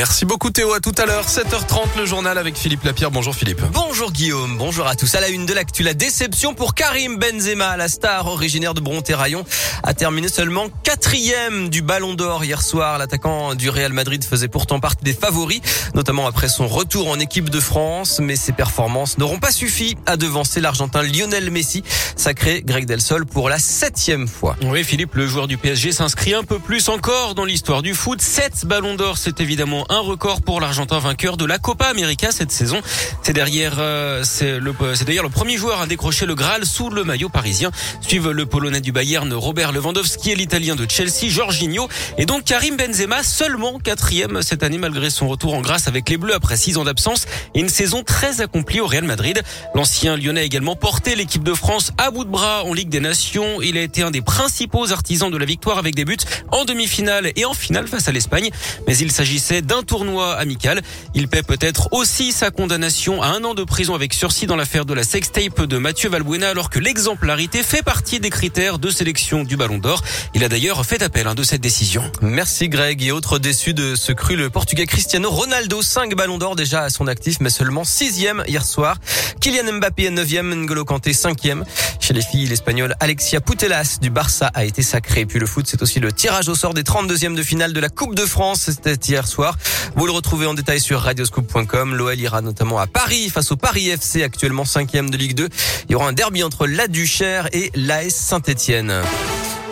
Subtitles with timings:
[0.00, 3.10] Merci beaucoup Théo, à tout à l'heure, 7h30 le journal avec Philippe Lapierre.
[3.10, 3.60] Bonjour Philippe.
[3.70, 5.14] Bonjour Guillaume, bonjour à tous.
[5.14, 9.44] À la une de l'actu, la déception pour Karim Benzema, la star originaire de Bronté-Rayon,
[9.82, 12.96] a terminé seulement quatrième du Ballon d'Or hier soir.
[12.96, 15.60] L'attaquant du Real Madrid faisait pourtant partie des favoris,
[15.92, 20.16] notamment après son retour en équipe de France, mais ses performances n'auront pas suffi à
[20.16, 21.84] devancer l'Argentin Lionel Messi,
[22.16, 24.56] sacré Greg Del Sol pour la septième fois.
[24.62, 28.22] Oui Philippe, le joueur du PSG s'inscrit un peu plus encore dans l'histoire du foot.
[28.22, 32.52] Sept Ballons d'Or, c'est évidemment un record pour l'Argentin vainqueur de la Copa América cette
[32.52, 32.80] saison.
[33.22, 36.90] C'est derrière, euh, c'est le, c'est d'ailleurs le premier joueur à décrocher le Graal sous
[36.90, 37.72] le maillot parisien.
[38.00, 42.76] Suivent le Polonais du Bayern Robert Lewandowski et l'Italien de Chelsea Jorginho et donc Karim
[42.76, 46.76] Benzema seulement quatrième cette année malgré son retour en grâce avec les Bleus après six
[46.76, 49.42] ans d'absence et une saison très accomplie au Real Madrid.
[49.74, 53.00] L'ancien Lyonnais a également porté l'équipe de France à bout de bras en Ligue des
[53.00, 53.60] Nations.
[53.60, 56.16] Il a été un des principaux artisans de la victoire avec des buts
[56.52, 58.50] en demi-finale et en finale face à l'Espagne.
[58.86, 60.82] Mais il s'agissait d'un tournoi amical.
[61.14, 64.84] Il paie peut-être aussi sa condamnation à un an de prison avec sursis dans l'affaire
[64.84, 69.44] de la sextape de Mathieu Valbuena alors que l'exemplarité fait partie des critères de sélection
[69.44, 70.02] du Ballon d'Or.
[70.34, 72.02] Il a d'ailleurs fait appel hein, de cette décision.
[72.22, 73.02] Merci Greg.
[73.02, 76.90] Et autre déçu de ce cru, le Portugais Cristiano Ronaldo, 5 ballons d'or déjà à
[76.90, 78.96] son actif, mais seulement sixième hier soir.
[79.40, 81.64] Kylian Mbappé est neuvième, N'Golo Kanté cinquième.
[81.98, 85.26] Chez les filles, l'espagnol Alexia Putellas du Barça a été sacré.
[85.26, 87.88] Puis le foot, c'est aussi le tirage au sort des 32e de finale de la
[87.88, 88.70] Coupe de France.
[88.70, 89.56] C'était hier soir.
[89.96, 91.94] Vous le retrouvez en détail sur radioscoop.com.
[91.94, 95.48] L'OL ira notamment à Paris face au Paris FC, actuellement cinquième de Ligue 2.
[95.88, 99.02] Il y aura un derby entre la Duchère et l'AS Saint-Etienne.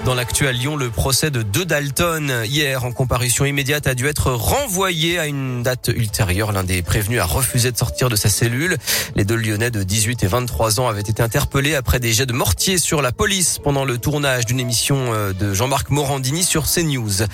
[0.04, 4.06] Dans l'actu à Lyon, le procès de deux Dalton hier en comparution immédiate a dû
[4.06, 6.52] être renvoyé à une date ultérieure.
[6.52, 8.78] L'un des prévenus a refusé de sortir de sa cellule.
[9.16, 12.32] Les deux Lyonnais de 18 et 23 ans avaient été interpellés après des jets de
[12.32, 17.24] mortier sur la police pendant le tournage d'une émission euh, de Jean-Marc Morandini sur CNews.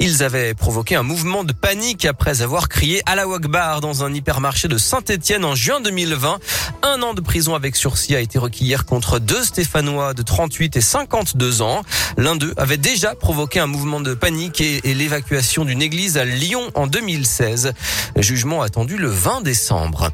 [0.00, 4.12] Ils avaient provoqué un mouvement de panique après avoir crié à la Wagbar dans un
[4.12, 6.38] hypermarché de Saint-Etienne en juin 2020.
[6.82, 10.76] Un an de prison avec sursis a été requis hier contre deux Stéphanois de 38
[10.76, 11.82] et 52 ans.
[12.16, 16.70] L'un d'eux avait déjà provoqué un mouvement de panique et, l'évacuation d'une église à Lyon
[16.74, 17.72] en 2016.
[18.16, 20.10] Jugement attendu le 20 décembre.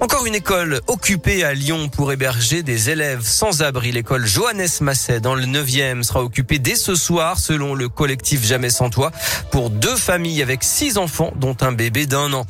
[0.00, 3.92] Encore une école occupée à Lyon pour héberger des élèves sans abri.
[3.92, 8.70] L'école Johannes Masset dans le 9e sera occupée dès ce soir selon le collectif Jamais
[8.70, 9.10] sans toi
[9.50, 12.46] pour deux familles avec six enfants dont un bébé d'un an.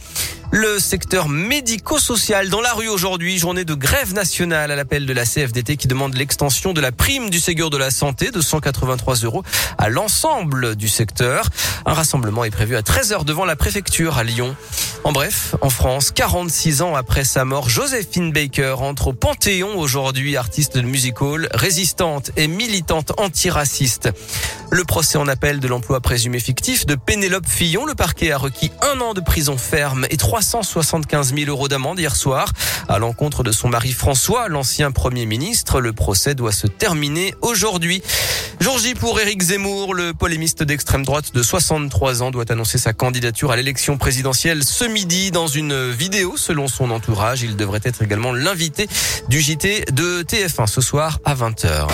[0.51, 5.27] Le secteur médico-social dans la rue aujourd'hui, journée de grève nationale à l'appel de la
[5.27, 9.43] CFDT qui demande l'extension de la prime du Ségur de la Santé de 183 euros
[9.77, 11.51] à l'ensemble du secteur.
[11.85, 14.57] Un rassemblement est prévu à 13h devant la préfecture à Lyon.
[15.05, 20.37] En bref, en France, 46 ans après sa mort, Joséphine Baker entre au Panthéon aujourd'hui,
[20.37, 24.11] artiste de musical, résistante et militante antiraciste.
[24.71, 28.71] Le procès en appel de l'emploi présumé fictif de Pénélope Fillon, le parquet a requis
[28.83, 32.53] un an de prison ferme et 375 000 euros d'amende hier soir
[32.89, 35.81] à l'encontre de son mari François, l'ancien premier ministre.
[35.81, 38.03] Le procès doit se terminer aujourd'hui.
[38.61, 42.93] Jour J pour Éric Zemmour, le polémiste d'extrême droite de 63 ans doit annoncer sa
[42.93, 47.43] candidature à l'élection présidentielle ce midi dans une vidéo selon son entourage.
[47.43, 48.87] Il devrait être également l'invité
[49.29, 51.89] du JT de TF1 ce soir à 20h.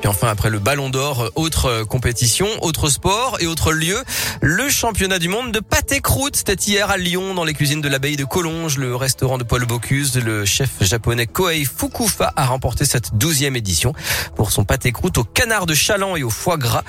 [0.00, 4.02] Puis enfin, après le Ballon d'Or, autre compétition, autre sport et autre lieu,
[4.40, 6.36] le championnat du monde de pâté croûte.
[6.36, 9.66] C'était hier à Lyon, dans les cuisines de l'abbaye de Collonges, le restaurant de Paul
[9.66, 10.16] Bocuse.
[10.16, 13.92] Le chef japonais Koei Fukufa a remporté cette douzième édition
[14.36, 16.82] pour son pâté croûte au canard de chaland et au foie gras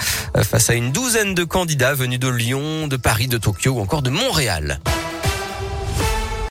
[0.44, 4.04] face à une douzaine de candidats venus de Lyon, de Paris, de Tokyo ou encore
[4.04, 4.80] de Montréal.